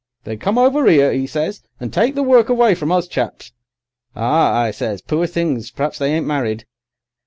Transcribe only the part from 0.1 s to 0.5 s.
"'They